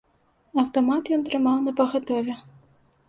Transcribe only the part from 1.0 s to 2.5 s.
ён трымаў напагатове.